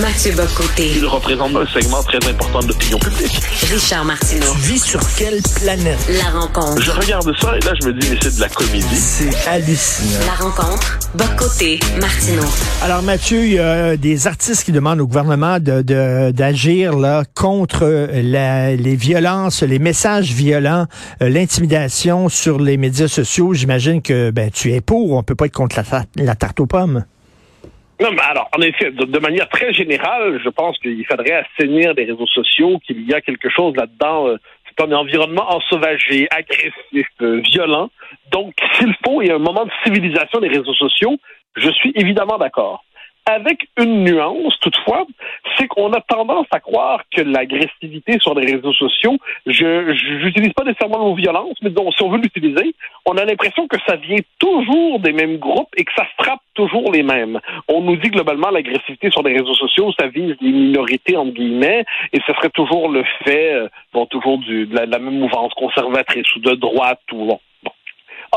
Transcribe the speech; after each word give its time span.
Mathieu 0.00 0.32
Bocoté. 0.32 0.90
Il 0.96 1.06
représente 1.06 1.54
un 1.54 1.66
segment 1.66 2.02
très 2.02 2.18
important 2.28 2.58
de 2.60 2.68
l'opinion 2.68 2.98
publique. 2.98 3.40
Richard 3.72 4.04
Martineau. 4.04 4.52
Tu 4.54 4.72
vis 4.72 4.82
sur 4.82 5.00
quelle 5.16 5.40
planète? 5.62 5.98
La 6.10 6.30
rencontre. 6.40 6.82
Je 6.82 6.90
regarde 6.90 7.32
ça 7.40 7.56
et 7.56 7.60
là, 7.60 7.72
je 7.80 7.86
me 7.86 7.92
dis, 7.92 8.08
mais 8.10 8.18
c'est 8.20 8.34
de 8.34 8.40
la 8.40 8.48
comédie. 8.48 8.96
C'est 8.96 9.48
hallucinant. 9.48 10.18
La 10.26 10.44
rencontre. 10.44 10.98
Bocoté. 11.14 11.78
Martineau. 12.00 12.42
Alors 12.82 13.02
Mathieu, 13.02 13.44
il 13.44 13.52
y 13.52 13.58
a 13.60 13.96
des 13.96 14.26
artistes 14.26 14.64
qui 14.64 14.72
demandent 14.72 15.00
au 15.00 15.06
gouvernement 15.06 15.60
de, 15.60 15.82
de- 15.82 16.32
d'agir 16.32 16.96
là 16.96 17.22
contre 17.34 18.08
la- 18.12 18.74
les 18.74 18.96
violences, 18.96 19.62
les 19.62 19.78
messages 19.78 20.32
violents, 20.32 20.86
euh, 21.22 21.28
l'intimidation 21.28 22.28
sur 22.28 22.58
les 22.58 22.76
médias 22.78 23.06
sociaux. 23.08 23.54
J'imagine 23.54 24.02
que 24.02 24.30
ben 24.32 24.50
tu 24.50 24.72
es 24.72 24.80
pour. 24.80 25.12
On 25.12 25.22
peut 25.22 25.36
pas 25.36 25.46
être 25.46 25.52
contre 25.52 25.76
la 26.16 26.34
tarte 26.34 26.58
aux 26.58 26.66
pommes. 26.66 27.04
Non, 28.04 28.10
alors, 28.18 28.50
en 28.54 28.60
effet, 28.60 28.90
de, 28.90 29.06
de 29.06 29.18
manière 29.18 29.48
très 29.48 29.72
générale, 29.72 30.38
je 30.44 30.50
pense 30.50 30.78
qu'il 30.78 31.06
faudrait 31.06 31.46
assainir 31.46 31.94
les 31.94 32.04
réseaux 32.04 32.26
sociaux, 32.26 32.78
qu'il 32.84 33.08
y 33.08 33.14
a 33.14 33.22
quelque 33.22 33.48
chose 33.48 33.74
là-dedans. 33.76 34.28
euh, 34.28 34.36
c'est 34.68 34.84
un 34.84 34.92
environnement 34.92 35.46
ensauvagé, 35.48 36.28
agressif, 36.30 37.06
euh, 37.22 37.40
violent. 37.50 37.88
Donc, 38.30 38.52
s'il 38.74 38.94
faut, 39.06 39.22
il 39.22 39.28
y 39.28 39.30
a 39.30 39.36
un 39.36 39.38
moment 39.38 39.64
de 39.64 39.70
civilisation 39.84 40.38
des 40.40 40.48
réseaux 40.48 40.74
sociaux. 40.74 41.16
Je 41.56 41.70
suis 41.70 41.92
évidemment 41.94 42.36
d'accord. 42.36 42.84
Avec 43.26 43.68
une 43.78 44.04
nuance, 44.04 44.58
toutefois, 44.60 45.06
c'est 45.56 45.66
qu'on 45.66 45.90
a 45.94 46.00
tendance 46.02 46.46
à 46.50 46.60
croire 46.60 47.00
que 47.10 47.22
l'agressivité 47.22 48.18
sur 48.20 48.34
les 48.34 48.52
réseaux 48.52 48.74
sociaux, 48.74 49.16
je 49.46 49.94
j'utilise 50.22 50.52
pas 50.52 50.64
nécessairement 50.64 50.98
le 50.98 51.04
mot 51.04 51.14
violence, 51.14 51.56
mais 51.62 51.70
donc, 51.70 51.94
si 51.94 52.02
on 52.02 52.10
veut 52.10 52.18
l'utiliser, 52.18 52.74
on 53.06 53.16
a 53.16 53.24
l'impression 53.24 53.66
que 53.66 53.78
ça 53.86 53.96
vient 53.96 54.18
toujours 54.38 55.00
des 55.00 55.12
mêmes 55.12 55.38
groupes 55.38 55.70
et 55.74 55.84
que 55.84 55.92
ça 55.96 56.06
frappe 56.18 56.42
toujours 56.52 56.92
les 56.92 57.02
mêmes. 57.02 57.40
On 57.68 57.80
nous 57.80 57.96
dit 57.96 58.10
globalement 58.10 58.50
l'agressivité 58.50 59.10
sur 59.10 59.22
les 59.22 59.32
réseaux 59.32 59.54
sociaux, 59.54 59.90
ça 59.98 60.08
vise 60.08 60.36
les 60.42 60.52
minorités 60.52 61.16
entre 61.16 61.32
guillemets, 61.32 61.86
et 62.12 62.20
ce 62.26 62.32
serait 62.34 62.50
toujours 62.50 62.90
le 62.90 63.04
fait, 63.24 63.54
euh, 63.54 63.68
bon, 63.94 64.04
toujours 64.04 64.36
du, 64.36 64.66
de, 64.66 64.76
la, 64.76 64.84
de 64.84 64.90
la 64.90 64.98
même 64.98 65.18
mouvance 65.18 65.54
conservatrice 65.54 66.26
ou 66.36 66.40
de 66.40 66.54
droite 66.56 67.00
ou 67.10 67.24
bon. 67.24 67.40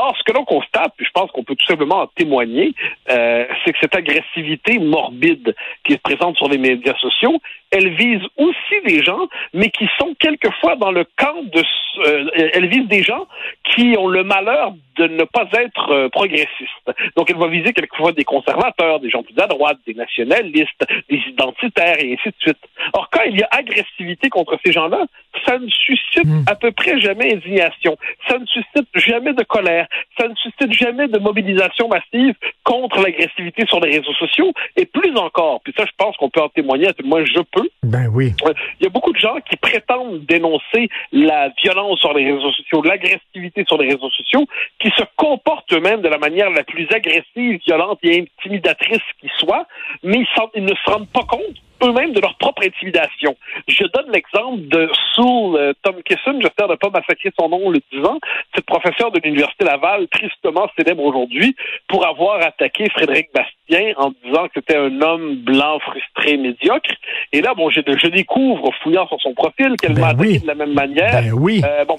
Or, 0.00 0.16
ce 0.16 0.22
que 0.22 0.32
l'on 0.32 0.44
constate, 0.44 0.92
puis 0.96 1.04
je 1.04 1.10
pense 1.10 1.28
qu'on 1.32 1.42
peut 1.42 1.56
tout 1.56 1.66
simplement 1.66 2.02
en 2.02 2.06
témoigner, 2.06 2.72
euh, 3.10 3.46
c'est 3.64 3.72
que 3.72 3.78
cette 3.80 3.96
agressivité 3.96 4.78
morbide 4.78 5.56
qui 5.84 5.94
se 5.94 5.98
présente 5.98 6.36
sur 6.36 6.48
les 6.48 6.56
médias 6.56 6.96
sociaux, 6.98 7.40
elle 7.70 7.94
vise 7.94 8.22
aussi 8.36 8.80
des 8.86 9.02
gens, 9.02 9.28
mais 9.52 9.70
qui 9.70 9.88
sont 9.98 10.14
quelquefois 10.18 10.76
dans 10.76 10.90
le 10.90 11.04
camp 11.16 11.42
de... 11.42 11.62
euh, 12.06 12.50
elle 12.54 12.68
vise 12.68 12.86
des 12.88 13.02
gens 13.02 13.26
qui 13.64 13.94
ont 13.98 14.08
le 14.08 14.24
malheur 14.24 14.72
de 14.96 15.06
ne 15.06 15.24
pas 15.24 15.46
être 15.52 15.90
euh, 15.90 16.08
progressistes. 16.08 16.90
Donc, 17.16 17.30
elle 17.30 17.36
va 17.36 17.46
viser 17.48 17.72
quelquefois 17.72 18.12
des 18.12 18.24
conservateurs, 18.24 19.00
des 19.00 19.10
gens 19.10 19.22
plus 19.22 19.38
à 19.38 19.46
droite, 19.46 19.78
des 19.86 19.94
nationalistes, 19.94 20.84
des 21.08 21.22
identitaires, 21.28 21.96
et 22.00 22.14
ainsi 22.14 22.28
de 22.30 22.34
suite. 22.40 22.58
Or, 22.92 23.08
quand 23.10 23.22
il 23.26 23.38
y 23.38 23.42
a 23.42 23.48
agressivité 23.50 24.28
contre 24.28 24.58
ces 24.64 24.72
gens-là, 24.72 25.04
ça 25.46 25.58
ne 25.58 25.68
suscite 25.68 26.28
Mm. 26.28 26.44
à 26.46 26.54
peu 26.54 26.72
près 26.72 27.00
jamais 27.00 27.34
indignation. 27.34 27.96
Ça 28.28 28.38
ne 28.38 28.46
suscite 28.46 28.88
jamais 28.94 29.32
de 29.32 29.42
colère. 29.44 29.86
Ça 30.18 30.28
ne 30.28 30.34
suscite 30.34 30.72
jamais 30.72 31.08
de 31.08 31.18
mobilisation 31.18 31.88
massive 31.88 32.34
contre 32.64 33.00
l'agressivité 33.00 33.64
sur 33.66 33.80
les 33.80 33.98
réseaux 33.98 34.14
sociaux. 34.14 34.52
Et 34.76 34.86
plus 34.86 35.16
encore, 35.16 35.60
puis 35.62 35.72
ça, 35.76 35.84
je 35.86 35.92
pense 35.96 36.16
qu'on 36.16 36.30
peut 36.30 36.42
en 36.42 36.48
témoigner, 36.48 36.88
à 36.88 36.92
tout 36.92 37.02
le 37.02 37.08
moins 37.08 37.24
je 37.24 37.40
peux, 37.52 37.57
Ben 37.82 38.08
oui. 38.12 38.34
Il 38.80 38.84
y 38.84 38.86
a 38.86 38.90
beaucoup 38.90 39.12
de 39.12 39.18
gens 39.18 39.36
qui 39.48 39.56
prétendent 39.56 40.24
dénoncer 40.26 40.88
la 41.12 41.50
violence 41.62 41.98
sur 42.00 42.12
les 42.12 42.30
réseaux 42.30 42.52
sociaux, 42.52 42.82
l'agressivité 42.82 43.64
sur 43.66 43.78
les 43.78 43.88
réseaux 43.88 44.10
sociaux, 44.10 44.46
qui 44.78 44.90
se 44.90 45.02
comportent 45.16 45.72
eux-mêmes 45.72 46.02
de 46.02 46.08
la 46.08 46.18
manière 46.18 46.50
la 46.50 46.64
plus 46.64 46.88
agressive, 46.90 47.60
violente 47.66 47.98
et 48.02 48.20
intimidatrice 48.20 49.02
qui 49.20 49.28
soit, 49.38 49.66
mais 50.02 50.24
ils 50.54 50.64
ne 50.64 50.74
se 50.74 50.90
rendent 50.90 51.08
pas 51.08 51.24
compte 51.24 51.56
eux-mêmes 51.82 52.12
de 52.12 52.20
leur 52.20 52.36
propre 52.36 52.62
intimidation. 52.64 53.36
Je 53.66 53.84
donne 53.84 54.10
l'exemple 54.12 54.68
de 54.68 54.88
Sue 55.14 55.22
euh, 55.22 55.72
Tomkinson, 55.82 56.38
j'espère 56.40 56.68
ne 56.68 56.76
pas 56.76 56.90
massacrer 56.90 57.30
son 57.38 57.48
nom 57.48 57.66
en 57.66 57.70
le 57.70 57.80
disant, 57.92 58.18
cette 58.54 58.66
professeure 58.66 59.10
de 59.10 59.20
l'Université 59.22 59.64
Laval, 59.64 60.08
tristement 60.08 60.68
célèbre 60.78 61.02
aujourd'hui, 61.02 61.54
pour 61.88 62.06
avoir 62.06 62.40
attaqué 62.42 62.88
Frédéric 62.90 63.28
Bastien 63.32 63.92
en 63.96 64.12
disant 64.24 64.44
que 64.46 64.52
c'était 64.54 64.76
un 64.76 65.00
homme 65.02 65.36
blanc 65.36 65.78
frustré, 65.80 66.36
médiocre. 66.36 66.90
Et 67.32 67.40
là, 67.40 67.54
bon, 67.54 67.70
je, 67.70 67.80
je 67.80 68.08
découvre, 68.08 68.68
en 68.68 68.72
fouillant 68.82 69.06
sur 69.08 69.20
son 69.20 69.34
profil, 69.34 69.74
qu'elle 69.80 69.94
Ben 69.94 70.00
m'a 70.00 70.08
attaqué 70.08 70.28
oui. 70.28 70.38
de 70.40 70.46
la 70.46 70.54
même 70.54 70.72
manière. 70.72 71.12
Ben 71.12 71.32
oui. 71.32 71.60
Euh, 71.64 71.84
bon, 71.84 71.96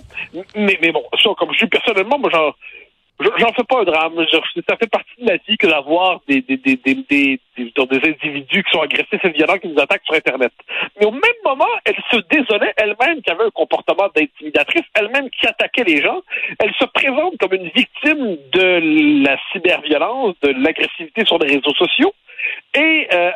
mais, 0.56 0.78
mais 0.82 0.92
bon, 0.92 1.04
ça, 1.22 1.30
comme 1.38 1.52
je 1.54 1.58
suis 1.58 1.68
personnellement, 1.68 2.20
moi, 2.20 2.30
j'en, 3.20 3.26
je- 3.26 3.40
j'en 3.40 3.54
fais 3.54 3.64
pas 3.64 3.82
un 3.82 3.84
drame. 3.84 4.14
Ça 4.32 4.78
fait 4.78 4.90
partie 4.90 5.22
de 5.22 5.28
la 5.28 5.38
vie 5.48 5.58
que 5.58 5.68
d'avoir 5.68 6.22
des, 6.28 6.42
des, 6.42 6.58
des, 6.58 6.76
des, 6.78 6.96
des, 6.96 7.40
individus 7.58 8.64
qui 8.64 8.72
sont 8.72 8.82
agressifs 8.82 9.24
et 9.24 9.30
violents 9.30 9.58
qui 9.58 9.68
nous 9.68 9.80
attaquent 9.82 10.06
sur 10.06 10.16
Internet. 10.16 10.52
Mais 11.00 11.06
au 11.06 11.12
même 11.12 11.22
moment, 11.46 11.68
elle 11.86 11.96
se 12.12 12.18
désolait 12.32 12.74
elle-même 12.78 13.22
qui 13.22 13.30
avait 13.32 13.44
un 13.46 13.50
comportement 13.52 14.08
d'intimidatrice, 14.16 14.84
elle-même 14.96 15.30
qui 15.30 15.46
attaquait 15.48 15.84
les 15.84 16.02
gens. 16.02 16.22
Elle 16.60 16.74
se 16.76 16.86
présente 16.86 17.38
comme 17.40 17.54
une 17.54 17.70
victime 17.70 18.38
de 18.54 19.24
la 19.26 19.38
cyberviolence, 19.52 20.36
de 20.42 20.50
l'agressivité 20.50 21.26
sur 21.26 21.38
les 21.40 21.56
réseaux 21.56 21.74
sociaux. 21.76 22.14
Et, 22.74 23.08
euh, 23.14 23.32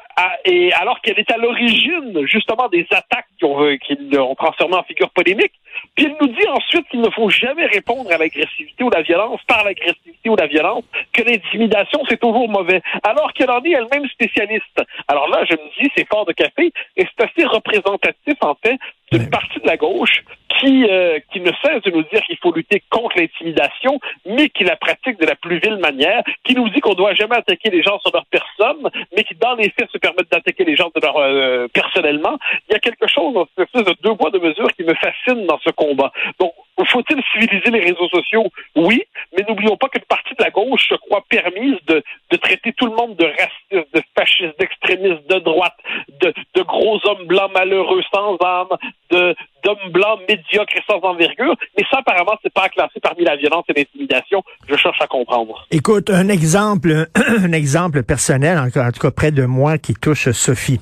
et 0.46 0.72
alors 0.74 1.02
qu'elle 1.02 1.20
est 1.20 1.30
à 1.30 1.38
l'origine 1.38 2.26
justement 2.26 2.70
des 2.70 2.88
attaques 2.92 3.28
qui 3.38 3.44
ont, 3.46 3.78
qui 3.86 3.96
l'ont 4.12 4.34
transformé 4.36 4.76
en 4.76 4.84
figure 4.84 5.10
polémique, 5.10 5.52
puis 5.96 6.06
elle 6.06 6.16
nous 6.20 6.28
dit 6.28 6.48
ensuite 6.48 6.88
qu'il 6.90 7.02
ne 7.02 7.10
faut 7.10 7.30
jamais 7.30 7.66
répondre 7.68 8.12
à 8.12 8.18
l'agressivité 8.18 8.84
ou 8.84 8.90
la 8.90 9.02
violence 9.02 9.42
par 9.48 9.64
l'agressivité 9.64 10.30
ou 10.30 10.36
la 10.36 10.48
violence, 10.48 10.84
que 11.14 11.22
l'intimidation 11.22 12.00
c'est 12.10 12.20
toujours 12.20 12.50
mauvais, 12.50 12.82
alors 13.04 13.32
qu'elle 13.34 13.52
en 13.52 13.62
est 13.64 13.72
elle-même 13.72 14.08
spécialiste. 14.10 14.82
Alors 15.08 15.28
là, 15.30 15.44
je 15.50 15.54
me 15.54 15.82
dis, 15.82 15.92
c'est 15.96 16.08
fort 16.08 16.26
de 16.26 16.34
café, 16.34 16.72
et 16.98 17.06
c'est 17.06 17.24
assez 17.24 17.46
représentatif 17.46 18.36
en 18.42 18.56
fait 18.56 18.78
d'une 19.14 19.24
Ouais. 19.24 19.30
partie 19.30 19.60
de 19.60 19.68
la 19.68 19.78
gauche 19.78 20.24
qui, 20.60 20.86
euh, 20.90 21.20
qui 21.32 21.40
ne 21.42 21.52
cesse 21.64 21.82
de 21.84 21.92
nous 21.92 22.04
dire 22.04 22.22
qu'il 22.24 22.38
faut 22.38 22.54
lutter 22.54 22.82
contre 22.90 23.18
l'intimidation, 23.18 24.00
mais 24.26 24.50
qui 24.50 24.64
la 24.64 24.76
pratique 24.76 25.20
de 25.20 25.26
la 25.26 25.36
plus 25.36 25.60
vile 25.60 25.78
manière, 25.78 26.24
qui 26.44 26.54
nous 26.56 26.70
dit 26.70 26.80
qu'on 26.80 26.94
doit 26.94 27.14
jamais 27.16 27.36
attaquer 27.36 27.70
les 27.70 27.82
gens 27.82 28.00
sur 28.00 28.12
leur 28.14 28.26
personne, 28.28 28.88
mais 29.16 29.24
qui 29.24 29.36
dans 29.36 29.56
les 29.56 29.70
faits 29.72 29.90
se 29.92 29.98
permettent 29.98 30.32
d'attaquer 30.32 30.64
les 30.64 30.76
gens 30.76 30.90
de 30.96 31.02
leur 31.02 31.18
euh, 31.18 31.68
personnellement. 31.74 32.38
Il 32.70 32.74
y 32.74 32.76
a 32.76 32.80
quelque 32.80 33.08
chose 33.08 33.34
dans 33.34 33.46
cette 33.56 33.68
espèce 33.68 33.86
de 33.86 33.96
deux 34.04 34.16
poids 34.16 34.30
de 34.32 34.40
mesure 34.40 34.68
qui 34.78 34.84
me 34.84 34.94
fascine 34.94 35.46
dans 35.48 35.60
ce 35.60 35.72
combat. 35.72 36.12
Donc, 36.40 36.54
faut-il 36.86 37.22
civiliser 37.32 37.70
les 37.72 37.92
réseaux 37.92 38.10
sociaux? 38.10 38.46
Oui, 38.76 39.04
mais 39.36 39.46
n'oublions 39.48 39.78
pas 39.78 39.90
qu'une 39.90 40.04
partie 40.04 40.34
de 40.36 40.44
la 40.44 40.50
gauche 40.50 40.88
se 40.90 40.96
croit 40.96 41.24
permise 41.30 41.78
de, 41.88 42.04
de 42.32 42.38
traiter 42.38 42.74
tout 42.74 42.86
le 42.86 42.96
monde 42.96 43.16
de 43.16 43.26
racistes, 43.26 43.94
de 43.94 44.02
fascistes, 44.18 44.60
d'extrémistes, 44.60 45.30
de 45.30 45.40
droite, 45.40 45.78
de, 46.22 46.34
de 46.56 46.62
gros 46.64 47.00
hommes 47.06 47.26
blancs 47.28 47.52
malheureux 47.54 48.02
sans 48.12 48.38
âme, 48.44 48.78
de 49.12 49.36
d'hommes 49.64 49.92
blancs 49.92 50.20
médiocres 50.28 50.76
et 50.76 50.84
sans 50.86 51.00
envergure. 51.00 51.56
Mais 51.78 51.86
ça, 51.90 52.00
apparemment, 52.00 52.38
c'est 52.44 52.54
pas 52.54 52.70
classé 52.70 53.00
parmi 53.02 53.24
la 53.24 53.36
violence 53.38 53.64
et 53.70 53.74
l'intimidation. 53.74 54.44
Je 54.68 54.76
cherche 54.76 55.02
à 55.02 55.08
comprendre. 55.08 55.66
Écoute, 55.72 56.10
un 56.10 56.28
exemple, 56.28 57.08
un 57.16 57.52
exemple 57.54 58.04
personnel, 58.04 58.58
en 58.58 58.70
tout 58.92 59.00
cas 59.00 59.12
près 59.12 59.32
de 59.32 59.46
moi, 59.46 59.78
qui 59.78 59.94
touche 59.94 60.30
Sophie. 60.32 60.82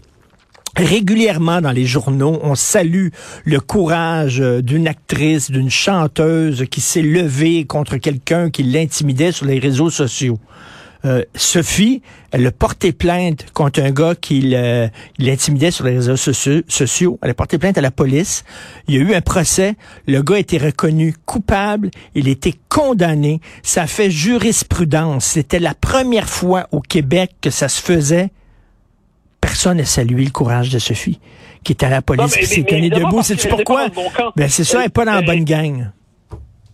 Régulièrement 0.77 1.59
dans 1.59 1.71
les 1.71 1.85
journaux, 1.85 2.39
on 2.43 2.55
salue 2.55 3.09
le 3.43 3.59
courage 3.59 4.39
euh, 4.39 4.61
d'une 4.61 4.87
actrice, 4.87 5.51
d'une 5.51 5.69
chanteuse 5.69 6.65
qui 6.71 6.79
s'est 6.79 7.01
levée 7.01 7.65
contre 7.65 7.97
quelqu'un 7.97 8.49
qui 8.49 8.63
l'intimidait 8.63 9.33
sur 9.33 9.45
les 9.45 9.59
réseaux 9.59 9.89
sociaux. 9.89 10.39
Euh, 11.03 11.23
Sophie, 11.35 12.01
elle 12.31 12.45
a 12.45 12.51
porté 12.51 12.93
plainte 12.93 13.51
contre 13.53 13.81
un 13.81 13.91
gars 13.91 14.15
qui 14.15 14.55
l'intimidait 15.17 15.71
sur 15.71 15.85
les 15.85 15.95
réseaux 15.95 16.15
sociaux. 16.15 17.19
Elle 17.21 17.31
a 17.31 17.33
porté 17.33 17.57
plainte 17.57 17.77
à 17.77 17.81
la 17.81 17.91
police. 17.91 18.43
Il 18.87 18.95
y 18.95 18.97
a 18.97 19.01
eu 19.01 19.13
un 19.13 19.21
procès. 19.21 19.75
Le 20.07 20.21
gars 20.21 20.35
a 20.35 20.39
été 20.39 20.57
reconnu 20.57 21.15
coupable. 21.25 21.89
Il 22.15 22.27
a 22.27 22.31
été 22.31 22.53
condamné. 22.69 23.41
Ça 23.63 23.87
fait 23.87 24.11
jurisprudence. 24.11 25.25
C'était 25.25 25.59
la 25.59 25.73
première 25.73 26.29
fois 26.29 26.67
au 26.71 26.81
Québec 26.81 27.31
que 27.41 27.49
ça 27.49 27.67
se 27.67 27.81
faisait. 27.81 28.29
Personne 29.51 29.79
n'a 29.79 29.85
salué 29.85 30.23
le 30.23 30.31
courage 30.31 30.69
de 30.69 30.79
Sophie, 30.79 31.19
qui 31.61 31.73
est 31.73 31.83
à 31.83 31.89
la 31.89 32.01
police, 32.01 32.37
qui 32.37 32.45
s'est 32.45 32.63
tenue 32.63 32.89
debout. 32.89 33.19
était 33.19 33.49
pourquoi? 33.49 33.87
Ben, 34.37 34.47
c'est 34.47 34.63
ça, 34.63 34.77
elle 34.77 34.83
n'est 34.85 34.89
pas 34.89 35.03
dans 35.03 35.15
la 35.15 35.21
bonne 35.21 35.43
gang. 35.43 35.91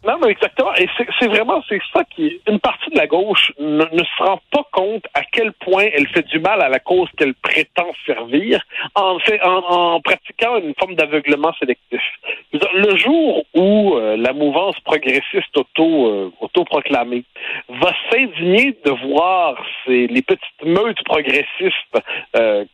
Non, 0.05 0.13
mais 0.21 0.29
exactement. 0.29 0.75
Et 0.75 0.87
c'est 0.95 1.07
c'est 1.19 1.27
vraiment, 1.27 1.63
c'est 1.67 1.79
ça 1.91 2.03
qui, 2.15 2.39
une 2.47 2.59
partie 2.59 2.91
de 2.91 2.97
la 2.97 3.07
gauche 3.07 3.51
ne, 3.59 3.83
ne 3.83 4.03
se 4.03 4.23
rend 4.23 4.39
pas 4.51 4.63
compte 4.71 5.03
à 5.15 5.21
quel 5.23 5.53
point 5.53 5.85
elle 5.91 6.07
fait 6.09 6.21
du 6.27 6.39
mal 6.39 6.61
à 6.61 6.69
la 6.69 6.77
cause 6.79 7.09
qu'elle 7.17 7.33
prétend 7.33 7.91
servir 8.05 8.61
en, 8.93 9.17
fait, 9.19 9.41
en, 9.41 9.57
en 9.95 9.99
pratiquant 9.99 10.57
une 10.57 10.75
forme 10.79 10.93
d'aveuglement 10.93 11.53
sélectif. 11.59 12.01
Dire, 12.53 12.69
Le 12.73 12.97
jour 12.97 13.43
où 13.53 13.95
euh, 13.95 14.15
la 14.17 14.33
mouvance 14.33 14.79
progressiste 14.81 15.55
auto, 15.57 16.07
euh, 16.07 16.31
autoproclamée 16.39 17.23
va 17.69 17.91
s'indigner 18.09 18.77
de 18.85 18.91
voir 18.91 19.57
ces, 19.85 20.07
les 20.07 20.21
petites 20.21 20.63
meutes 20.63 21.03
progressistes 21.03 21.97
euh, 22.35 22.65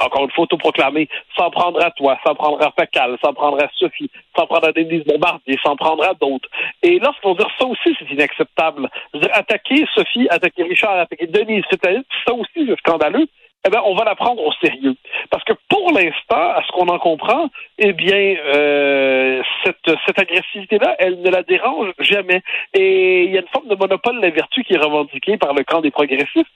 encore 0.00 0.24
une 0.24 0.30
fois, 0.30 0.44
autoproclamé, 0.44 1.08
s'en 1.36 1.50
prendra 1.50 1.86
à 1.86 1.90
toi, 1.90 2.18
s'en 2.26 2.34
prendra 2.34 2.66
à 2.66 2.72
Facal, 2.72 3.16
s'en 3.24 3.32
prendra 3.32 3.64
à 3.64 3.68
Sophie, 3.78 4.10
s'en 4.36 4.46
prendra 4.46 4.68
à 4.68 4.72
Denise 4.72 5.04
Bombardier, 5.04 5.58
s'en 5.64 5.76
prendra 5.76 6.10
à 6.10 6.14
d'autres. 6.14 6.48
Et 6.82 6.98
lorsqu'on 6.98 7.34
dit 7.34 7.44
ça 7.58 7.66
aussi, 7.66 7.96
c'est 7.98 8.10
inacceptable. 8.12 8.88
Dire, 9.14 9.30
attaquer 9.32 9.86
Sophie, 9.94 10.28
attaquer 10.30 10.64
Richard, 10.64 10.98
attaquer 10.98 11.26
Denise, 11.26 11.64
c'est 11.70 11.82
ça 11.82 12.34
aussi, 12.34 12.66
c'est 12.66 12.78
scandaleux. 12.78 13.26
Eh 13.66 13.70
ben, 13.70 13.80
on 13.84 13.94
va 13.94 14.04
la 14.04 14.14
prendre 14.14 14.42
au 14.44 14.52
sérieux. 14.64 14.94
Parce 15.30 15.42
que 15.44 15.52
pour 15.68 15.90
l'instant, 15.92 16.50
à 16.52 16.62
ce 16.66 16.72
qu'on 16.72 16.88
en 16.88 16.98
comprend, 16.98 17.50
eh 17.78 17.92
bien, 17.92 18.36
euh, 18.46 19.42
cette, 19.64 19.96
cette 20.06 20.18
agressivité-là, 20.18 20.94
elle 20.98 21.20
ne 21.20 21.30
la 21.30 21.42
dérange 21.42 21.92
jamais. 21.98 22.42
Et 22.74 23.24
il 23.24 23.32
y 23.32 23.36
a 23.38 23.40
une 23.40 23.48
forme 23.48 23.68
de 23.68 23.74
monopole 23.74 24.16
de 24.16 24.22
la 24.22 24.30
vertu 24.30 24.62
qui 24.62 24.74
est 24.74 24.78
revendiquée 24.78 25.36
par 25.36 25.52
le 25.52 25.64
camp 25.64 25.80
des 25.80 25.90
progressistes. 25.90 26.46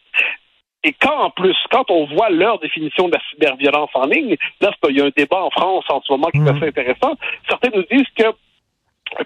Et 0.83 0.95
quand, 0.95 1.19
en 1.19 1.31
plus, 1.31 1.57
quand 1.71 1.91
on 1.91 2.07
voit 2.07 2.31
leur 2.31 2.59
définition 2.59 3.09
de 3.09 3.13
la 3.13 3.21
cyberviolence 3.31 3.91
en 3.95 4.07
ligne, 4.07 4.37
là, 4.61 4.71
il 4.89 4.97
y 4.97 5.01
a 5.03 5.05
un 5.05 5.11
débat 5.15 5.43
en 5.43 5.51
France 5.51 5.85
en 5.91 6.01
ce 6.01 6.11
moment 6.13 6.29
qui 6.31 6.39
est 6.39 6.41
Mhm. 6.41 6.57
assez 6.57 6.69
intéressant. 6.69 7.17
Certains 7.49 7.69
nous 7.75 7.85
disent 7.91 8.09
que, 8.17 8.25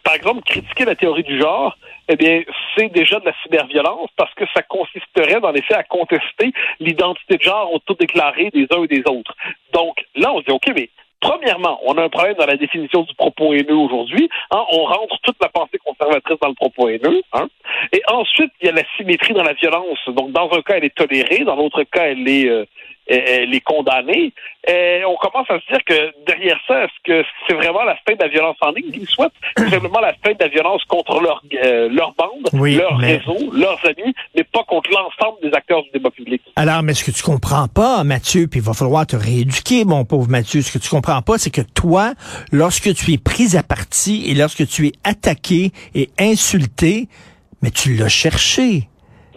par 0.03 0.15
exemple, 0.15 0.43
critiquer 0.43 0.85
la 0.85 0.95
théorie 0.95 1.23
du 1.23 1.39
genre, 1.39 1.77
eh 2.09 2.17
bien, 2.17 2.43
c'est 2.77 2.93
déjà 2.93 3.21
de 3.21 3.27
la 3.27 3.35
cyberviolence 3.43 4.11
parce 4.17 4.33
que 4.35 4.45
ça 4.55 4.63
consisterait, 4.63 5.41
dans 5.41 5.53
les 5.53 5.63
faits, 5.63 5.77
à 5.77 5.83
contester 5.85 6.53
l'identité 6.81 7.37
de 7.37 7.43
genre 7.43 7.73
autodéclarée 7.73 8.51
des 8.51 8.67
uns 8.71 8.85
et 8.85 8.89
des 8.89 9.03
autres. 9.09 9.35
Donc, 9.73 10.05
là, 10.15 10.33
on 10.33 10.41
se 10.41 10.45
dit, 10.45 10.53
OK, 10.53 10.71
mais 10.75 10.91
Premièrement, 11.25 11.81
on 11.87 11.97
a 11.97 12.03
un 12.03 12.11
problème 12.11 12.35
dans 12.35 12.45
la 12.45 12.59
définition 12.59 13.01
du 13.01 13.15
propos 13.15 13.55
haineux 13.55 13.77
aujourd'hui. 13.77 14.29
Hein, 14.51 14.63
on 14.71 14.85
rentre 14.85 15.17
toute 15.23 15.37
la 15.41 15.49
pensée 15.49 15.79
conservatrice 15.83 16.39
dans 16.39 16.49
le 16.49 16.55
propos 16.55 16.91
haineux. 16.91 17.23
Hein. 17.33 17.49
Et 17.95 18.03
ensuite, 18.09 18.53
il 18.61 18.67
y 18.67 18.69
a 18.69 18.73
la 18.73 18.83
symétrie 18.99 19.33
dans 19.33 19.43
la 19.43 19.55
violence. 19.55 19.99
Donc, 20.09 20.33
dans 20.33 20.53
un 20.53 20.61
cas, 20.61 20.75
elle 20.77 20.85
est 20.85 20.95
tolérée, 20.95 21.45
dans 21.45 21.57
l'autre 21.57 21.83
cas, 21.85 22.09
elle 22.09 22.29
est, 22.29 22.47
euh, 22.47 22.67
elle 23.06 23.55
est 23.55 23.61
condamnée. 23.61 24.33
Et 24.67 25.03
on 25.06 25.15
commence 25.17 25.51
à 25.51 25.61
se 25.61 25.67
dire 25.71 25.85
que 25.85 26.25
derrière 26.27 26.59
ça, 26.67 26.85
est-ce 26.85 26.93
que 27.05 27.23
c'est 27.47 27.55
vraiment 27.55 27.83
la 27.85 27.97
fin 27.97 28.15
de 28.15 28.23
la 28.23 28.29
violence 28.29 28.56
en 28.62 28.71
ligne 28.71 28.91
qu'ils 28.91 29.06
souhaitent? 29.06 29.33
C'est 29.59 29.69
simplement 29.69 30.01
la 30.01 30.15
fin 30.25 30.33
de 30.33 30.39
la 30.41 30.49
violence 30.49 30.83
contre 30.85 31.21
leur, 31.21 31.43
euh, 31.62 31.89
leur 31.91 32.15
bande, 32.15 32.49
Oui, 32.55 32.77
leur 32.77 32.97
mais- 32.99 33.17
réseau, 33.19 33.53
leurs 33.53 33.79
amis, 33.85 34.15
mais 34.35 34.43
pas 34.45 34.65
contre 34.65 34.89
l'ensemble 34.91 35.39
des 35.43 35.53
acteurs 35.55 35.83
du 35.83 35.91
débat 35.93 36.11
public. 36.11 36.41
Alors, 36.56 36.83
mais 36.83 36.95
ce 36.95 37.05
que 37.05 37.11
tu 37.11 37.23
comprends 37.23 37.69
pas, 37.69 38.05
Mathieu, 38.05 38.47
puis 38.47 38.61
il 38.61 38.65
va 38.67 38.73
falloir 38.73 39.06
te 39.06 39.17
rééduquer, 39.17 39.85
mon 39.85 40.05
pauvre 40.06 40.29
Mathieu, 40.31 40.62
ce 40.62 40.73
que 40.73 40.79
tu 40.83 40.89
comprends 40.89 41.21
pas, 41.21 41.37
c'est 41.37 41.51
que 41.51 41.61
toi, 41.61 42.15
lorsque 42.53 42.95
tu 42.95 43.12
es 43.12 43.19
pris 43.19 43.56
à 43.59 43.62
partie 43.62 44.31
et 44.31 44.35
lorsque 44.35 44.67
tu 44.67 44.87
es 44.87 44.93
attaqué 45.05 45.73
et 45.95 46.09
insulté, 46.19 47.09
mais 47.62 47.71
tu 47.71 47.95
l'as 47.97 48.09
cherché. 48.09 48.89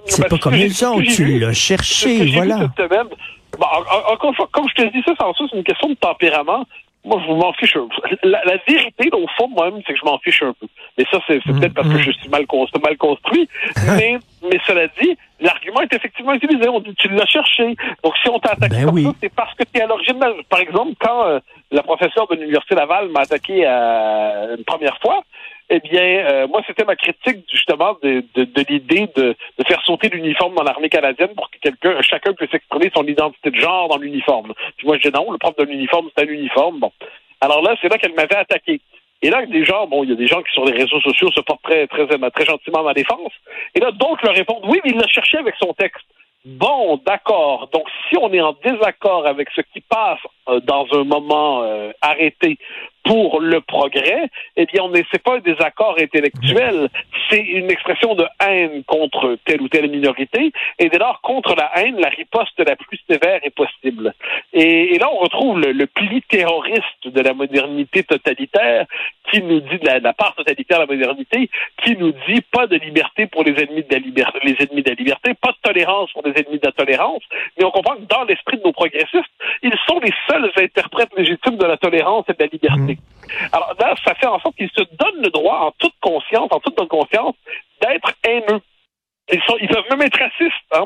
C'est 0.06 0.22
Ben, 0.22 0.30
pas 0.30 0.38
comme 0.38 0.54
les 0.56 0.84
autres, 0.86 1.04
j'ai 1.04 1.16
tu 1.16 1.40
l'as 1.40 1.52
cherché, 1.54 2.25
voilà. 2.31 2.60
cette 2.78 2.90
semaine. 2.90 3.08
Bon, 3.57 3.65
en- 3.65 4.13
encore 4.13 4.30
une 4.31 4.36
fois, 4.36 4.50
comme 4.51 4.68
je 4.69 4.75
te 4.75 4.81
dis 4.92 5.01
ça, 5.06 5.13
sans 5.19 5.33
ça, 5.33 5.44
c'est 5.50 5.57
une 5.57 5.63
question 5.63 5.89
de 5.89 5.95
tempérament. 5.95 6.63
Moi, 7.06 7.21
je 7.25 7.31
m'en 7.31 7.54
fiche 7.54 7.75
un 7.77 7.88
peu. 7.88 8.18
La, 8.24 8.44
la 8.44 8.57
vérité, 8.68 9.09
au 9.13 9.25
fond, 9.38 9.48
moi-même, 9.50 9.81
c'est 9.88 9.94
que 9.94 10.00
je 10.00 10.06
m'en 10.06 10.18
fiche 10.19 10.44
un 10.44 10.54
peu. 10.59 10.68
Mais 10.98 11.06
ça, 11.09 11.19
c'est 11.27 11.39
c'est 11.45 11.54
Mm, 11.54 11.59
peut-être 11.59 11.74
parce 11.74 11.88
que 11.88 12.00
je 12.00 12.12
suis 12.12 12.27
mal, 12.30 12.45
con- 12.48 12.68
c'est 12.74 12.83
mal 12.83 12.98
construit. 12.98 13.48
mais, 13.98 14.18
mais 14.44 14.60
cela 14.66 14.88
dit, 15.00 15.18
l'argument 15.39 15.81
est 15.81 15.94
effectivement 15.94 16.34
utilisé. 16.34 16.68
On 16.69 16.80
dit, 16.80 16.94
tu 16.95 17.07
l'as 17.10 17.25
cherché. 17.25 17.75
Donc, 18.04 18.13
si 18.22 18.30
on 18.30 18.39
t'a 18.39 18.51
attaqué 18.51 18.75
Ben 18.78 18.86
comme 18.86 18.95
oui. 18.95 19.04
ça, 19.04 19.12
c'est 19.22 19.34
parce 19.34 19.54
que 19.56 19.63
tu 19.63 19.80
es 19.80 19.84
à 19.84 19.88
l'origine. 19.88 20.19
de- 20.19 20.44
Par 20.50 20.60
exemple, 20.60 20.94
quand 21.00 21.25
euh, 21.25 21.39
la 21.72 21.84
professeure 21.84 22.28
de 22.28 22.36
l'Université 22.36 22.75
Laval 22.75 23.10
m'a 23.10 23.22
attaqué 23.22 23.63
euh, 23.66 24.56
une 24.57 24.63
première 24.63 24.98
fois, 25.00 25.24
eh 25.69 25.80
bien, 25.81 26.01
euh, 26.01 26.48
moi, 26.48 26.62
c'était 26.66 26.86
ma 26.86 26.95
critique 26.95 27.44
justement 27.51 27.98
de, 28.01 28.24
de, 28.36 28.44
de 28.45 28.66
l'idée 28.69 29.10
de, 29.16 29.36
de 29.57 29.63
faire 29.68 29.81
sauter 29.84 30.07
l'uniforme 30.10 30.56
dans 30.56 30.63
l'armée 30.63 30.88
canadienne 30.90 31.33
pour 31.36 31.50
que 31.51 31.57
quelqu'un, 31.60 32.01
chacun 32.01 32.33
puisse 32.33 32.54
exprimer 32.54 32.90
son 32.95 33.04
identité 33.06 33.51
de 33.51 33.60
genre 33.60 33.90
dans 33.90 33.98
l'uniforme. 33.98 34.54
Puis 34.78 34.88
moi, 34.88 34.98
je 35.01 35.10
dis 35.10 35.13
non, 35.13 35.30
le 35.31 35.38
prof 35.38 35.56
de 35.57 35.63
l'uniforme, 35.66 36.07
c'est 36.16 36.24
un 36.24 36.31
uniforme. 36.31 36.80
Bon. 36.80 36.92
Alors 37.42 37.62
là, 37.62 37.75
c'est 37.81 37.90
là 37.90 37.98
qu'elle 37.98 38.13
m'avait 38.16 38.36
attaqué. 38.38 38.80
Et 39.22 39.30
là, 39.30 39.46
des 39.46 39.66
gens, 39.66 39.88
bon, 39.88 40.04
il 40.04 40.12
y 40.12 40.14
a 40.14 40.16
des 40.16 40.28
gens 40.28 40.42
qui 40.44 40.52
sur 40.54 40.66
les 40.66 40.74
réseaux 40.74 41.02
sociaux 41.02 41.31
se 41.31 41.42
portent 41.42 41.64
très, 41.64 41.88
très, 41.88 42.06
très 42.08 42.46
gentiment 42.46 42.84
ma 42.84 42.94
défense. 42.94 43.34
Et 43.74 43.80
là, 43.80 43.92
d'autres 43.92 44.24
leur 44.24 44.36
répondent, 44.36 44.64
oui, 44.68 44.80
mais 44.84 44.92
il 44.92 44.98
l'a 44.98 45.08
cherché 45.08 45.38
avec 45.38 45.56
son 45.60 45.74
texte. 45.74 46.06
Bon, 46.46 47.02
d'accord. 47.06 47.68
Donc, 47.74 47.84
si 48.08 48.18
on 48.18 48.31
est 48.31 48.40
en 48.40 48.56
désaccord 48.64 49.25
avec 49.25 49.50
ce 49.56 49.62
qui 49.74 49.81
passe 49.81 50.19
euh, 50.48 50.62
dans 50.62 50.88
un 50.94 51.04
moment 51.04 51.64
euh, 51.64 51.92
arrêté 52.02 52.58
pour 53.07 53.39
le 53.39 53.62
progrès, 53.62 54.30
eh 54.56 54.65
bien, 54.65 54.83
on 54.83 54.89
n'est 54.89 55.04
pas 55.24 55.38
un 55.38 55.39
désaccord 55.39 55.95
intellectuel, 56.00 56.89
c'est 57.30 57.42
une 57.42 57.71
expression 57.71 58.15
de 58.15 58.25
haine 58.45 58.83
contre 58.83 59.38
telle 59.45 59.62
ou 59.62 59.69
telle 59.69 59.89
minorité, 59.89 60.51
et 60.77 60.89
dès 60.89 60.98
lors, 60.98 61.21
contre 61.21 61.56
la 61.56 61.71
haine, 61.80 61.98
la 62.00 62.09
riposte 62.09 62.59
la 62.59 62.75
plus 62.75 63.00
sévère 63.09 63.39
est 63.44 63.56
possible. 63.56 64.13
Et, 64.54 64.95
et 64.95 65.00
là, 65.00 65.09
on 65.12 65.19
retrouve 65.19 65.59
le, 65.59 65.71
le 65.71 65.88
pli 65.88 66.21
terroriste 66.24 67.07
de 67.07 67.21
la 67.21 67.33
modernité 67.33 68.04
totalitaire 68.04 68.86
qui 69.32 69.42
nous 69.42 69.60
dit, 69.60 69.80
de 69.80 69.86
la, 69.86 70.00
de 70.00 70.04
la 70.04 70.14
part 70.14 70.36
totalitaire 70.36 70.80
de 70.80 70.84
la 70.84 70.96
modernité, 70.96 71.50
qui 71.84 71.96
nous 71.98 72.12
dit 72.28 72.42
pas 72.52 72.68
de 72.68 72.78
liberté 72.78 73.28
pour 73.28 73.44
les 73.44 73.52
ennemis 73.62 73.84
de 73.84 73.94
la 73.94 74.00
liberté, 74.00 74.40
les 74.44 74.56
ennemis 74.60 74.84
de 74.84 74.90
la 74.90 74.96
liberté, 74.96 75.34
pas 75.34 75.52
de 75.52 75.58
tolérance 75.62 76.12
pour 76.12 76.26
les 76.26 76.32
ennemis 76.32 76.60
de 76.60 76.66
la 76.66 76.72
tolérance, 76.72 77.24
mais 77.58 77.66
on 77.66 77.72
comprend 77.72 77.96
que 77.96 78.08
dans 78.08 78.24
l'esprit 78.24 78.58
de 78.58 78.64
nos 78.64 78.74
progressistes, 78.74 79.32
ils 79.64 79.78
sont 79.88 80.00
les 80.00 80.14
seuls 80.30 80.52
interprètes 80.58 81.10
légitimes 81.18 81.58
de 81.58 81.66
la 81.66 81.78
tolérance 81.78 82.26
et 82.30 82.34
de 82.34 82.40
la 82.40 82.48
liberté. 82.48 82.98
Alors 83.52 83.76
là, 83.80 83.94
ça 84.04 84.16
fait 84.16 84.28
en 84.28 84.40
sorte 84.40 84.56
qu'ils 84.56 84.70
se 84.70 84.84
donnent 84.98 85.22
le 85.24 85.30
droit, 85.30 85.60
en 85.60 85.72
toute 85.78 85.96
conscience, 86.02 86.48
en 86.52 86.60
toute 86.60 86.76
bonne 86.76 86.88
conscience, 86.88 87.36
d'être 87.82 88.14
haineux. 88.24 88.62
Ils, 89.32 89.42
sont, 89.44 89.58
ils 89.60 89.68
peuvent 89.68 89.84
même 89.90 90.02
être 90.02 90.20
racistes. 90.20 90.56
Hein? 90.72 90.86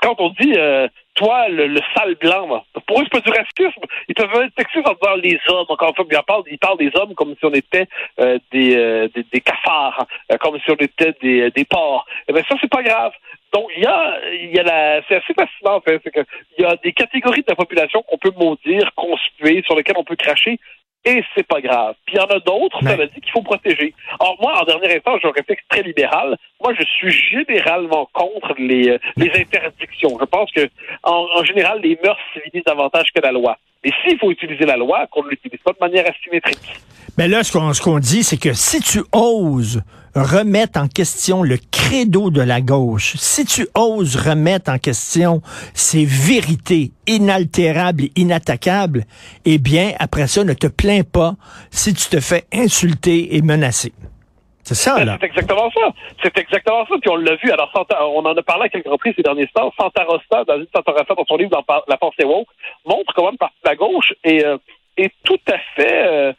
Quand 0.00 0.16
on 0.18 0.30
dit, 0.40 0.54
euh, 0.56 0.88
toi, 1.14 1.48
le, 1.48 1.66
le 1.66 1.80
sale 1.94 2.14
blanc, 2.14 2.64
pour 2.86 3.00
eux, 3.00 3.04
c'est 3.04 3.12
pas 3.12 3.20
du 3.20 3.30
racisme. 3.30 3.82
Ils 4.08 4.14
peuvent 4.14 4.34
être 4.42 4.54
sexistes 4.56 4.88
en 4.88 4.94
disant 4.94 5.16
les 5.22 5.38
hommes. 5.48 5.66
Encore 5.68 5.90
une 5.90 5.94
fois, 5.94 6.06
ils 6.10 6.22
parlent, 6.24 6.42
ils 6.50 6.58
parlent 6.58 6.78
des 6.78 6.90
hommes 6.94 7.14
comme 7.14 7.34
si 7.38 7.44
on 7.44 7.52
était 7.52 7.86
euh, 8.18 8.38
des, 8.50 8.76
euh, 8.76 9.08
des, 9.14 9.24
des 9.30 9.40
cafards, 9.40 10.06
hein, 10.30 10.36
comme 10.38 10.58
si 10.60 10.70
on 10.70 10.76
était 10.76 11.14
des, 11.20 11.50
des 11.50 11.64
porcs. 11.64 12.06
Eh 12.28 12.32
bien, 12.32 12.42
ça, 12.48 12.56
c'est 12.60 12.70
pas 12.70 12.82
grave. 12.82 13.12
Donc, 13.52 13.70
il 13.76 13.82
y 13.82 13.86
a, 13.86 14.20
il 14.32 14.54
y 14.54 14.58
a 14.58 14.62
la, 14.62 15.02
c'est 15.06 15.16
assez 15.16 15.34
fascinant, 15.34 15.76
en 15.76 15.80
fait. 15.82 16.00
C'est 16.02 16.10
que, 16.10 16.24
il 16.56 16.62
y 16.62 16.66
a 16.66 16.76
des 16.76 16.92
catégories 16.92 17.42
de 17.42 17.50
la 17.50 17.56
population 17.56 18.02
qu'on 18.02 18.16
peut 18.16 18.32
maudire, 18.34 18.90
conspuer, 18.94 19.62
sur 19.66 19.76
lesquelles 19.76 19.98
on 19.98 20.04
peut 20.04 20.16
cracher 20.16 20.58
et 21.04 21.22
c'est 21.34 21.46
pas 21.46 21.60
grave. 21.60 21.94
Puis 22.06 22.16
il 22.16 22.18
y 22.18 22.22
en 22.22 22.26
a 22.26 22.38
d'autres, 22.40 22.78
ça 22.82 22.96
veut 22.96 23.06
dire 23.06 23.20
qu'il 23.22 23.32
faut 23.32 23.42
protéger. 23.42 23.94
Or, 24.20 24.36
moi, 24.40 24.60
en 24.60 24.64
dernier 24.64 24.96
instant, 24.96 25.18
j'ai 25.20 25.28
un 25.28 25.32
réflexe 25.32 25.62
très 25.68 25.82
libéral. 25.82 26.36
Moi, 26.62 26.74
je 26.78 26.84
suis 26.84 27.10
généralement 27.10 28.08
contre 28.12 28.54
les, 28.58 28.88
euh, 28.88 28.98
les 29.16 29.30
interdictions. 29.34 30.16
Je 30.20 30.24
pense 30.24 30.50
que, 30.52 30.68
en, 31.02 31.26
en 31.34 31.44
général, 31.44 31.80
les 31.82 31.98
mœurs 32.04 32.18
civilisent 32.32 32.64
davantage 32.64 33.06
que 33.14 33.20
la 33.20 33.32
loi. 33.32 33.58
Et 33.84 33.90
s'il 34.04 34.18
faut 34.18 34.30
utiliser 34.30 34.64
la 34.64 34.76
loi, 34.76 35.06
qu'on 35.10 35.24
ne 35.24 35.30
l'utilise 35.30 35.60
pas 35.64 35.72
de 35.72 35.78
manière 35.80 36.04
asymétrique. 36.08 36.76
Mais 37.18 37.26
là, 37.26 37.42
ce 37.42 37.52
qu'on 37.52 37.72
ce 37.72 37.82
qu'on 37.82 37.98
dit, 37.98 38.22
c'est 38.22 38.38
que 38.38 38.52
si 38.52 38.80
tu 38.80 39.00
oses 39.12 39.82
remettre 40.14 40.80
en 40.80 40.88
question 40.88 41.42
le 41.42 41.58
credo 41.70 42.30
de 42.30 42.40
la 42.42 42.60
gauche, 42.60 43.14
si 43.16 43.44
tu 43.44 43.66
oses 43.74 44.16
remettre 44.16 44.70
en 44.70 44.78
question 44.78 45.40
ces 45.74 46.04
vérités 46.04 46.92
inaltérables 47.06 48.04
et 48.04 48.12
inattaquables, 48.16 49.04
eh 49.44 49.58
bien, 49.58 49.92
après 49.98 50.26
ça, 50.26 50.44
ne 50.44 50.52
te 50.52 50.66
plains 50.66 51.02
pas 51.02 51.34
si 51.70 51.94
tu 51.94 52.08
te 52.08 52.20
fais 52.20 52.44
insulter 52.52 53.36
et 53.36 53.42
menacer. 53.42 53.92
C'est 54.64 54.76
ça, 54.76 54.94
Ben, 54.94 55.04
là. 55.04 55.18
C'est 55.20 55.26
exactement 55.26 55.70
ça. 55.70 55.90
C'est 56.22 56.38
exactement 56.38 56.86
ça. 56.86 56.94
Puis 57.00 57.10
on 57.10 57.16
l'a 57.16 57.34
vu. 57.34 57.50
Alors, 57.50 57.70
on 58.14 58.24
en 58.24 58.36
a 58.36 58.42
parlé 58.42 58.66
à 58.66 58.68
quelques 58.68 58.86
reprises 58.86 59.14
ces 59.16 59.22
derniers 59.22 59.48
temps. 59.48 59.72
Santa 59.78 60.04
Rosta, 60.04 60.44
David 60.44 60.68
Santa 60.74 60.92
dans 60.92 61.24
son 61.26 61.36
livre 61.36 61.50
dans 61.50 61.64
La 61.88 61.96
pensée 61.96 62.24
woke, 62.24 62.48
montre 62.86 63.12
comment 63.14 63.32
une 63.32 63.38
partie 63.38 63.56
de 63.64 63.68
la 63.68 63.76
gauche 63.76 64.14
est, 64.22 64.44
euh, 64.44 64.58
est 64.96 65.12
tout 65.24 65.40
à 65.48 65.58
fait, 65.74 66.06
euh, 66.06 66.32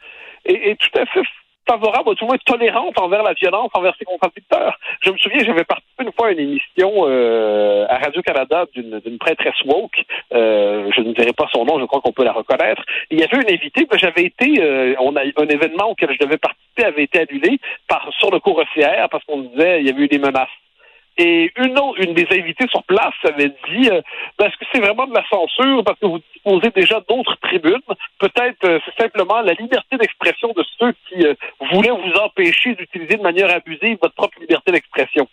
est, 0.46 0.70
est 0.70 0.76
tout 0.76 0.98
à 0.98 1.04
fait 1.04 1.20
favorable, 1.66 2.10
ou 2.10 2.14
le 2.20 2.26
moins 2.26 2.36
tolérante 2.44 2.98
envers 3.00 3.22
la 3.22 3.32
violence, 3.32 3.70
envers 3.74 3.94
ses 3.98 4.04
contradicteurs. 4.04 4.78
Je 5.02 5.10
me 5.10 5.18
souviens, 5.18 5.44
j'avais 5.44 5.64
participé 5.64 6.04
une 6.04 6.12
fois 6.12 6.28
à 6.28 6.32
une 6.32 6.40
émission 6.40 6.92
euh, 7.06 7.86
à 7.88 7.98
Radio-Canada 7.98 8.66
d'une 8.74 9.18
prêtresse 9.18 9.60
woke. 9.64 10.04
Euh, 10.32 10.90
je 10.94 11.00
ne 11.00 11.12
dirai 11.12 11.32
pas 11.32 11.48
son 11.52 11.64
nom, 11.64 11.78
je 11.78 11.84
crois 11.84 12.00
qu'on 12.00 12.12
peut 12.12 12.24
la 12.24 12.32
reconnaître. 12.32 12.82
Il 13.10 13.20
y 13.20 13.24
avait 13.24 13.36
une 13.36 13.52
invitée, 13.52 13.86
puis 13.86 13.98
j'avais 13.98 14.24
été, 14.24 14.60
euh, 14.60 14.94
on 15.00 15.16
a 15.16 15.22
un 15.22 15.48
événement 15.48 15.90
auquel 15.90 16.12
je 16.12 16.24
devais 16.24 16.38
participer 16.38 16.84
avait 16.84 17.04
été 17.04 17.20
annulé 17.20 17.58
par 17.88 18.08
sur 18.18 18.30
le 18.30 18.40
cours 18.40 18.58
OCR 18.58 19.08
parce 19.10 19.24
qu'on 19.24 19.42
disait 19.42 19.80
il 19.80 19.86
y 19.86 19.90
avait 19.90 20.02
eu 20.02 20.08
des 20.08 20.18
menaces. 20.18 20.48
Et 21.16 21.52
une 21.56 21.78
autre, 21.78 22.00
une 22.00 22.14
des 22.14 22.26
invitées 22.30 22.66
sur 22.68 22.82
place 22.84 23.14
avait 23.22 23.54
dit 23.70 23.88
euh, 23.88 24.00
ben, 24.38 24.46
est-ce 24.46 24.56
que 24.56 24.64
c'est 24.72 24.80
vraiment 24.80 25.06
de 25.06 25.14
la 25.14 25.24
censure 25.28 25.84
parce 25.84 25.98
que 26.00 26.06
vous 26.06 26.20
disposez 26.32 26.70
déjà 26.70 27.00
d'autres 27.08 27.36
tribunes? 27.36 27.80
Peut-être 28.18 28.64
euh, 28.64 28.80
c'est 28.84 29.02
simplement 29.02 29.40
la 29.40 29.52
liberté 29.52 29.96
d'expression 29.96 30.52
de 30.56 30.64
ceux 30.78 30.92
qui 31.08 31.24
euh, 31.24 31.34
voulaient 31.72 31.90
vous 31.90 32.12
empêcher 32.20 32.74
d'utiliser 32.74 33.16
de 33.16 33.22
manière 33.22 33.50
abusive 33.50 33.98
votre 34.02 34.14
propre 34.14 34.40
liberté 34.40 34.72
d'expression. 34.72 35.28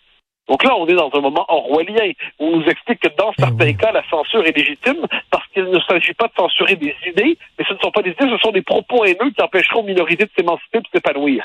Donc 0.48 0.64
là, 0.64 0.76
on 0.76 0.86
est 0.86 0.94
dans 0.94 1.10
un 1.14 1.20
moment 1.20 1.46
orwellien 1.48 2.12
où 2.38 2.46
on 2.46 2.56
nous 2.58 2.66
explique 2.66 3.00
que 3.00 3.08
dans 3.16 3.32
certains 3.38 3.66
oui. 3.66 3.76
cas, 3.76 3.92
la 3.92 4.02
censure 4.08 4.44
est 4.44 4.56
légitime 4.56 5.06
parce 5.30 5.46
qu'il 5.48 5.64
ne 5.64 5.80
s'agit 5.80 6.14
pas 6.14 6.26
de 6.26 6.32
censurer 6.36 6.76
des 6.76 6.94
idées, 7.06 7.38
mais 7.58 7.64
ce 7.68 7.74
ne 7.74 7.78
sont 7.78 7.90
pas 7.90 8.02
des 8.02 8.10
idées, 8.10 8.28
ce 8.30 8.38
sont 8.38 8.50
des 8.50 8.62
propos 8.62 9.04
haineux 9.04 9.30
qui 9.30 9.42
empêcheront 9.42 9.80
aux 9.80 9.84
minorités 9.84 10.24
de 10.24 10.30
s'émanciper 10.36 10.78
et 10.78 10.80
de 10.80 10.88
s'épanouir. 10.92 11.44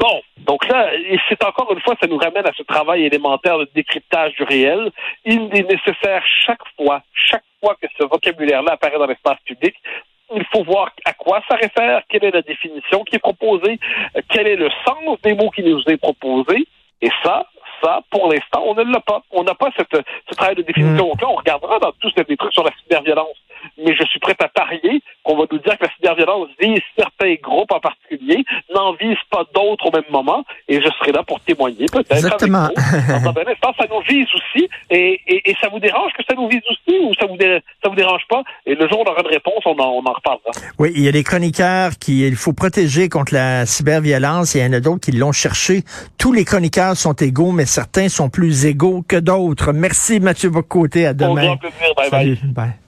Bon, 0.00 0.22
donc 0.38 0.66
là, 0.66 0.94
et 0.94 1.18
c'est 1.28 1.44
encore 1.44 1.70
une 1.72 1.80
fois, 1.82 1.94
ça 2.00 2.08
nous 2.08 2.16
ramène 2.16 2.46
à 2.46 2.52
ce 2.56 2.62
travail 2.62 3.04
élémentaire 3.04 3.58
de 3.58 3.68
décryptage 3.74 4.32
du 4.32 4.44
réel. 4.44 4.90
Il 5.26 5.50
est 5.52 5.68
nécessaire 5.70 6.22
chaque 6.46 6.62
fois, 6.74 7.02
chaque 7.12 7.44
fois 7.62 7.76
que 7.80 7.86
ce 7.98 8.04
vocabulaire-là 8.04 8.72
apparaît 8.72 8.98
dans 8.98 9.06
l'espace 9.06 9.38
public, 9.44 9.74
il 10.34 10.44
faut 10.52 10.64
voir 10.64 10.90
à 11.04 11.12
quoi 11.12 11.42
ça 11.46 11.56
réfère, 11.56 12.02
quelle 12.08 12.24
est 12.24 12.30
la 12.30 12.40
définition 12.40 13.04
qui 13.04 13.16
est 13.16 13.18
proposée, 13.18 13.78
euh, 14.16 14.22
quel 14.30 14.46
est 14.46 14.56
le 14.56 14.70
sens 14.86 15.20
des 15.22 15.34
mots 15.34 15.50
qui 15.50 15.62
nous 15.62 15.82
est 15.86 15.98
proposé. 15.98 16.66
Et 17.02 17.10
ça, 17.22 17.46
ça, 17.82 18.00
pour 18.10 18.32
l'instant, 18.32 18.62
on 18.64 18.74
ne 18.74 18.84
l'a 18.84 19.00
pas. 19.00 19.22
On 19.30 19.42
n'a 19.42 19.54
pas 19.54 19.70
cette, 19.76 19.94
ce 20.28 20.34
travail 20.34 20.56
de 20.56 20.62
définition. 20.62 21.08
Donc 21.08 21.20
là, 21.20 21.28
on 21.28 21.36
regardera 21.36 21.78
dans 21.78 21.92
tous 22.00 22.10
ces 22.16 22.24
trucs 22.24 22.52
sur 22.52 22.64
la 22.64 22.70
cyberviolence. 22.82 23.36
Mais 23.78 23.94
je 23.94 24.04
suis 24.04 24.20
prêt 24.20 24.36
à 24.40 24.48
parier 24.48 25.02
qu'on 25.22 25.36
va 25.36 25.44
nous 25.50 25.58
dire 25.58 25.78
que 25.78 25.84
la 25.84 25.90
cyberviolence 25.94 26.48
vise 26.60 26.80
certains 26.96 27.34
groupes 27.42 27.72
en 27.72 27.80
particulier, 27.80 28.44
n'en 28.74 28.92
vise 28.94 29.18
pas 29.30 29.44
d'autres 29.54 29.86
au 29.86 29.92
même 29.92 30.10
moment, 30.10 30.44
et 30.68 30.80
je 30.80 30.88
serai 30.98 31.12
là 31.12 31.22
pour 31.22 31.40
témoigner 31.40 31.86
peut-être. 31.92 32.12
Exactement. 32.12 32.64
Avec 32.66 32.78
vous. 32.78 33.32
Dans 33.62 33.74
ça 33.74 33.86
nous 33.90 34.00
vise 34.08 34.26
aussi, 34.34 34.68
et, 34.90 35.20
et, 35.26 35.50
et, 35.50 35.56
ça 35.60 35.68
vous 35.68 35.78
dérange 35.78 36.12
que 36.12 36.22
ça 36.28 36.34
nous 36.34 36.48
vise 36.48 36.62
aussi, 36.70 36.98
ou 37.02 37.12
ça 37.18 37.26
vous, 37.26 37.36
dé, 37.36 37.60
ça 37.82 37.88
vous 37.88 37.94
dérange 37.94 38.22
pas? 38.28 38.42
Et 38.66 38.74
le 38.74 38.88
jour 38.88 39.00
où 39.00 39.02
on 39.06 39.10
aura 39.10 39.20
une 39.20 39.28
réponse, 39.28 39.62
on 39.64 39.78
en, 39.78 39.90
on 39.90 40.04
en 40.04 40.12
reparlera. 40.12 40.50
Oui, 40.78 40.92
il 40.94 41.02
y 41.02 41.08
a 41.08 41.12
des 41.12 41.22
chroniqueurs 41.22 41.92
qui 42.00 42.26
il 42.26 42.36
faut 42.36 42.52
protéger 42.52 43.08
contre 43.08 43.34
la 43.34 43.66
cyberviolence, 43.66 44.56
et 44.56 44.60
il 44.60 44.66
y 44.66 44.68
en 44.68 44.72
a 44.72 44.80
d'autres 44.80 45.00
qui 45.00 45.12
l'ont 45.12 45.32
cherché. 45.32 45.82
Tous 46.18 46.32
les 46.32 46.44
chroniqueurs 46.44 46.96
sont 46.96 47.14
égaux, 47.14 47.52
mais 47.52 47.66
certains 47.66 48.08
sont 48.08 48.30
plus 48.30 48.66
égaux 48.66 49.02
que 49.06 49.16
d'autres. 49.16 49.72
Merci 49.72 50.20
Mathieu 50.20 50.50
Bocoté, 50.50 51.06
à 51.06 51.14
demain. 51.14 51.52
Au 51.52 51.56
plaisir. 51.56 51.94
Bye 51.96 52.10
Salut. 52.10 52.38
bye. 52.44 52.79